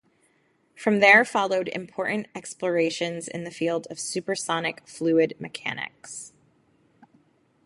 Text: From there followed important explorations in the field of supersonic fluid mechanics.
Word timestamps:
From 0.73 0.99
there 0.99 1.23
followed 1.23 1.67
important 1.67 2.25
explorations 2.33 3.27
in 3.27 3.43
the 3.43 3.51
field 3.51 3.85
of 3.91 3.99
supersonic 3.99 4.81
fluid 4.87 5.35
mechanics. 5.39 6.33